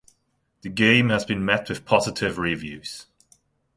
[0.63, 3.05] The game has been met with positive reviews.